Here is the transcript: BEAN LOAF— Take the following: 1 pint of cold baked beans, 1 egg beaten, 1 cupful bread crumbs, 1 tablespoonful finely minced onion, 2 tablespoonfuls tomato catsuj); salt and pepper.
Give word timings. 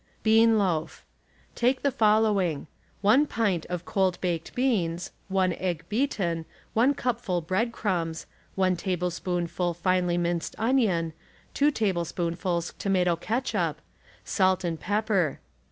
BEAN 0.23 0.57
LOAF— 0.57 1.05
Take 1.53 1.83
the 1.83 1.91
following: 1.91 2.65
1 3.01 3.27
pint 3.27 3.67
of 3.67 3.85
cold 3.85 4.19
baked 4.19 4.55
beans, 4.55 5.11
1 5.27 5.53
egg 5.53 5.85
beaten, 5.89 6.45
1 6.73 6.95
cupful 6.95 7.39
bread 7.39 7.71
crumbs, 7.71 8.25
1 8.55 8.77
tablespoonful 8.77 9.75
finely 9.75 10.17
minced 10.17 10.55
onion, 10.57 11.13
2 11.53 11.69
tablespoonfuls 11.69 12.73
tomato 12.79 13.15
catsuj); 13.15 13.75
salt 14.25 14.63
and 14.63 14.79
pepper. 14.79 15.39